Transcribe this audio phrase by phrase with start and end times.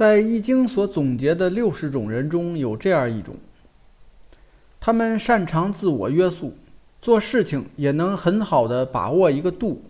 [0.00, 3.36] 在《易经》所总结的六十种人中有这样一种，
[4.80, 6.54] 他们擅长自我约束，
[7.02, 9.82] 做事情也能很好的把握一个度，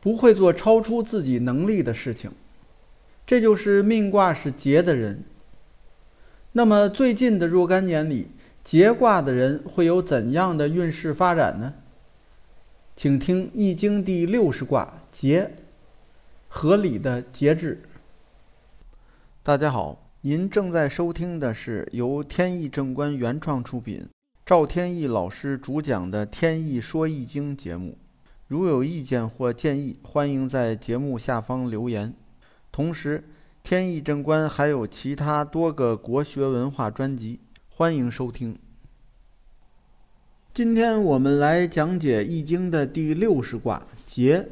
[0.00, 2.32] 不会做超出自己能力的事情。
[3.24, 5.22] 这就是命卦是劫的人。
[6.50, 8.26] 那么最近的若干年里，
[8.64, 11.74] 劫卦的人会有怎样的运势发展呢？
[12.96, 15.52] 请听《易经》第六十卦节，
[16.48, 17.82] 合理的节制。
[19.48, 24.06] 大家好，您正在收听的是由天意正观原创出品，
[24.44, 27.96] 赵天意老师主讲的《天意说易经》节目。
[28.46, 32.12] 如有意见或建议，欢迎在节目下方留言。
[32.70, 33.24] 同时，
[33.62, 38.58] 天意正观还有其他多个国学文化专辑，欢迎收听。
[40.52, 44.46] 今天我们来讲解《易经》的第六十卦节。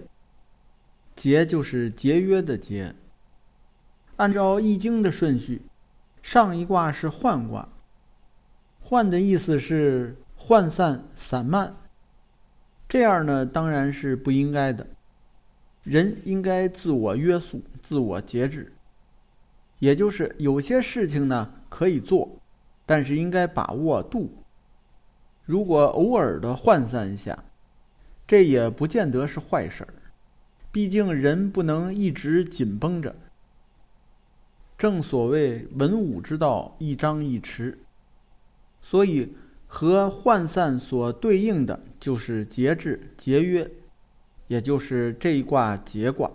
[1.14, 2.94] 节就是节约的节。
[4.16, 5.62] 按照《易经》的顺序，
[6.22, 7.68] 上一卦是涣卦。
[8.82, 11.74] 涣的意思是涣散、散漫。
[12.88, 14.86] 这样呢，当然是不应该的。
[15.82, 18.72] 人应该自我约束、自我节制。
[19.80, 22.38] 也就是有些事情呢可以做，
[22.86, 24.42] 但是应该把握度。
[25.44, 27.44] 如果偶尔的涣散一下，
[28.26, 29.92] 这也不见得是坏事儿。
[30.72, 33.14] 毕竟人不能一直紧绷着。
[34.78, 37.76] 正所谓文武之道，一张一弛。
[38.82, 39.34] 所以
[39.66, 43.70] 和涣散所对应的就是节制、节约，
[44.48, 46.30] 也就是这一卦节卦。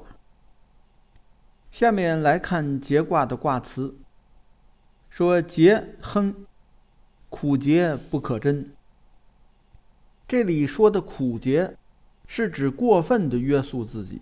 [1.70, 3.96] 下面来看节卦的卦辞，
[5.10, 6.36] 说节亨，
[7.30, 8.72] 苦节不可贞。
[10.28, 11.78] 这里说的苦节，
[12.28, 14.22] 是指过分的约束自己，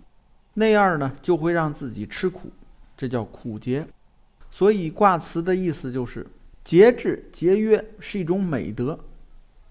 [0.54, 2.52] 那样呢就会让自己吃苦，
[2.96, 3.88] 这叫苦节。
[4.50, 6.26] 所以卦辞的意思就是
[6.64, 8.98] 节制节约是一种美德，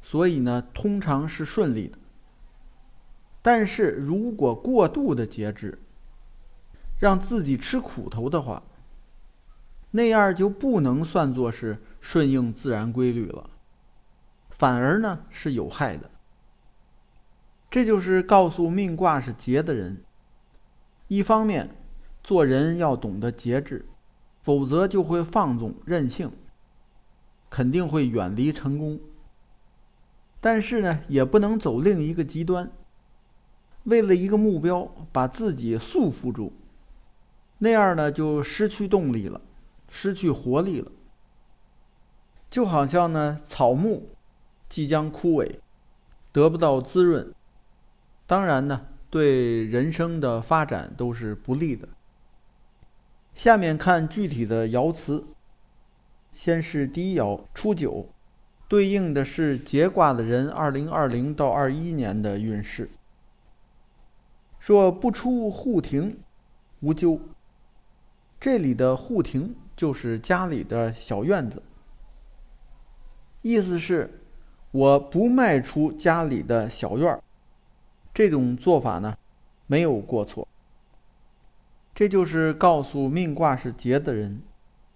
[0.02, 1.98] 所以呢通常是顺利的。
[3.42, 5.80] 但是如果过度的节制，
[7.00, 8.64] 让自己吃苦头的话，
[9.92, 13.50] 那样就不能算作是顺应自然规律了，
[14.50, 16.12] 反而呢是有害的。
[17.70, 20.04] 这就是告诉命卦是节的人，
[21.08, 21.76] 一方面
[22.24, 23.88] 做人要懂得节制，
[24.42, 26.32] 否则就会放纵任性，
[27.50, 29.00] 肯定会远离成功。
[30.42, 32.72] 但是呢，也不能走另一个极端，
[33.84, 36.54] 为了一个目标把自己束缚住，
[37.58, 39.42] 那样呢就失去动力了，
[39.90, 40.92] 失去活力了。
[42.50, 44.10] 就好像呢草木
[44.70, 45.60] 即将枯萎，
[46.32, 47.34] 得不到滋润。
[48.26, 51.90] 当然呢，对人生的发展都是不利的。
[53.34, 55.28] 下面看具体的爻辞，
[56.32, 58.10] 先是第一爻初九，
[58.68, 62.90] 对应的是节卦的人二零二零到二一年的运势。
[64.60, 66.20] 说不出户庭，
[66.82, 67.20] 无咎。
[68.40, 71.64] 这里的户庭就是家里的小院子，
[73.42, 74.22] 意思是
[74.72, 77.24] 我不迈出家里的小院儿。
[78.14, 79.18] 这种做法呢，
[79.66, 80.46] 没有过错。
[81.94, 84.42] 这就是告诉命卦是劫的人，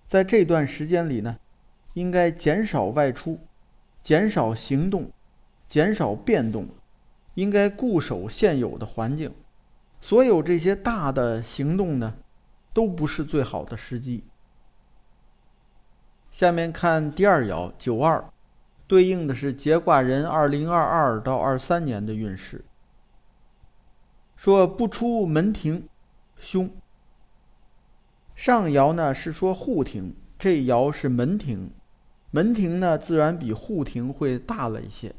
[0.08, 1.38] 在这段时间里呢，
[1.94, 3.40] 应该减少外出，
[4.02, 5.12] 减少行动，
[5.68, 6.70] 减少变动，
[7.34, 9.34] 应该固守现有的环境。
[10.00, 12.16] 所有这些大的行动呢，
[12.74, 14.24] 都不是最好的时机。
[16.32, 18.24] 下面看第二爻九二，
[18.88, 22.64] 对应的是劫卦人二零二二到二三年的运势。
[24.36, 25.88] 说不出门庭，
[26.38, 26.70] 凶。
[28.36, 31.70] 上爻呢是说户庭，这爻是门庭，
[32.32, 35.14] 门庭呢自然比户庭会大了一些。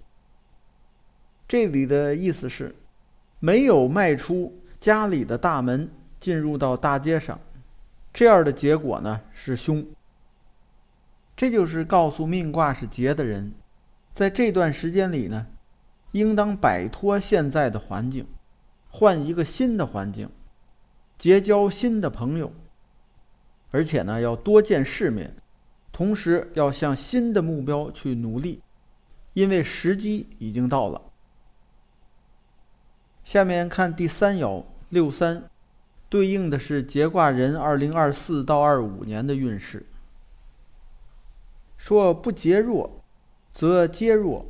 [1.46, 2.74] 这里的意思是，
[3.38, 7.38] 没有迈出家里的大门，进入到大街上，
[8.12, 9.86] 这样的结果呢是凶。
[11.36, 13.52] 这就是告诉命卦是劫的人，
[14.12, 15.46] 在这段时间里呢，
[16.12, 18.26] 应当摆脱现在的环境。
[18.88, 20.30] 换一个新的环境，
[21.18, 22.52] 结交新的朋友，
[23.74, 25.34] 而且呢要多见世面，
[25.90, 28.62] 同时要向新的目标去努力，
[29.32, 31.02] 因为时机已经到了。
[33.24, 35.50] 下面看第三爻六三，
[36.08, 39.84] 对应的是节卦人二零二四到二五年的运势。
[41.76, 43.02] 说不节弱，
[43.52, 44.46] 则皆弱，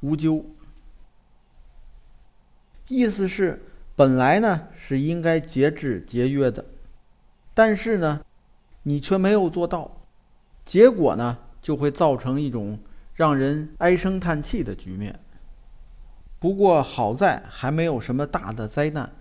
[0.00, 0.44] 无咎。
[2.88, 3.62] 意思是。
[3.96, 6.64] 本来呢是应该节制节约的，
[7.52, 8.24] 但是呢，
[8.82, 10.06] 你却没有做到，
[10.64, 12.78] 结果呢就会造成一种
[13.14, 15.20] 让人唉声叹气的局面。
[16.38, 19.12] 不过好在还没有什么大的灾难，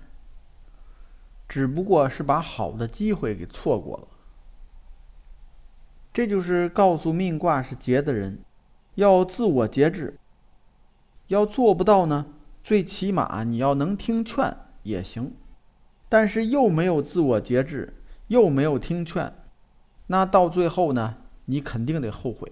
[1.47, 4.07] 只不过是把好的机会给错过了。
[6.13, 8.39] 这就是告诉命卦是劫的人，
[8.95, 10.17] 要自我节制。
[11.27, 12.25] 要做不到呢，
[12.63, 15.35] 最起码你要能听劝也行。
[16.07, 19.31] 但是又没有自我节制，又没有听劝，
[20.11, 22.51] 那到最后呢，你肯定得后悔。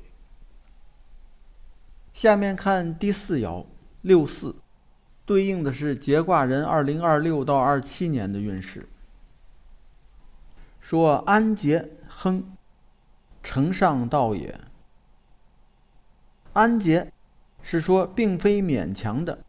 [2.14, 3.66] 下面看第四爻
[4.02, 4.56] 六四，
[5.26, 8.88] 对应的是节卦人二零二六到二七年的运势。
[10.80, 12.54] 说安节亨。
[13.44, 14.60] 承上道也。
[16.52, 17.14] 安节
[17.62, 19.40] 是说，并非勉强的，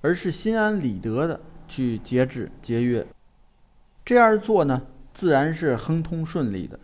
[0.00, 1.38] 而是心安理得的
[1.68, 3.06] 去节制节约。
[4.06, 6.80] 这样做呢，自然是亨通顺利的，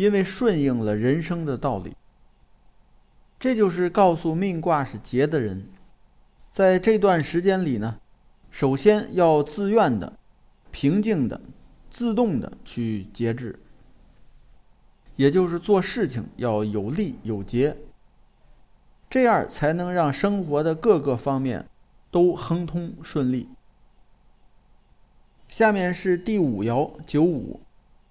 [0.00, 1.94] 因为顺应了人生的道理。
[3.38, 5.68] 这就是告诉命卦是节的人，
[6.50, 7.98] 在这段时间里呢，
[8.50, 10.18] 首先要自愿的、
[10.70, 11.38] 平静的、
[11.90, 13.58] 自动的去节制。
[15.16, 17.76] 也就是做事情要有利有节，
[19.10, 21.68] 这样才能让生活的各个方面
[22.10, 23.50] 都亨通顺利。
[25.46, 27.60] 下面是第五爻九五，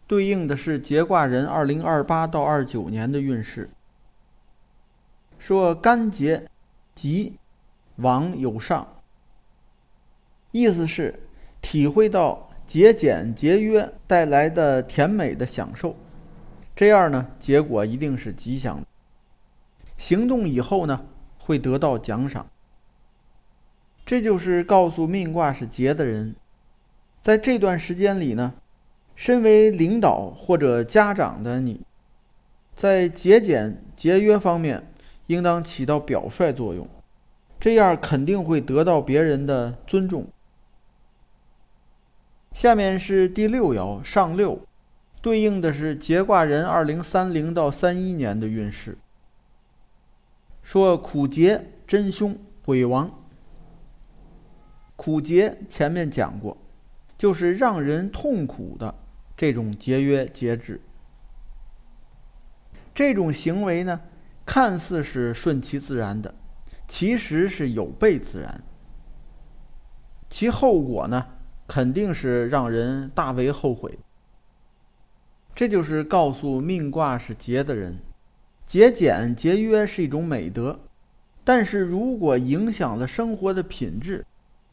[0.09, 3.69] 对应的是节卦人二零二八到二九年的运势。
[5.37, 6.49] 说干节
[6.95, 7.37] 吉，
[7.97, 9.01] 往有上，
[10.49, 11.13] 意思是
[11.61, 15.95] 体会到节俭节约带来的甜美的享受。
[16.75, 18.83] 这样呢，结果一定是吉祥。
[19.95, 21.05] 行动以后呢，
[21.37, 22.49] 会得到奖赏。
[24.03, 26.35] 这就是告诉命卦是劫的人，
[27.21, 28.55] 在这段时间里呢，
[29.19, 31.81] 身为领导或者家长的你，
[32.73, 34.93] 在节俭节约方面
[35.27, 36.87] 应当起到表率作用，
[37.59, 40.25] 这样肯定会得到别人的尊重。
[42.53, 44.61] 下面是第六爻上六。
[45.21, 48.97] 对应的是节卦人二零三零到三一年的运势。
[50.63, 53.11] 说苦节真凶鬼王。
[54.95, 56.55] 苦节前面讲过，
[57.17, 58.95] 就是让人痛苦的
[59.39, 60.81] 这种节约节制。
[62.93, 64.01] 这种行为呢，
[64.45, 66.35] 看似是顺其自然的，
[66.89, 68.61] 其实是有悖自然。
[70.29, 71.25] 其后果呢，
[71.69, 73.97] 肯定是让人大为后悔。
[75.55, 77.97] 这就是告诉命卦是节的人，
[78.65, 80.81] 节俭节约是一种美德，
[81.45, 84.25] 但是如果影响了生活的品质，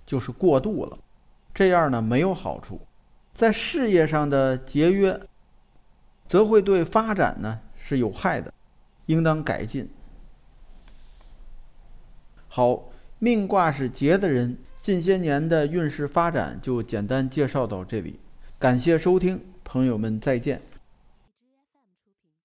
[0.05, 0.99] 就是过度了，
[1.55, 2.81] 这样呢没有好处。
[3.37, 5.21] 在事业上的节约，
[6.27, 8.51] 则会对发展呢是有害的，
[9.05, 9.91] 应当改进。
[12.49, 12.89] 好，
[13.19, 18.19] 命卦是劫的人，近些年的运势发展就简单介绍到这里，
[18.59, 20.63] 感谢收听，朋友们再见。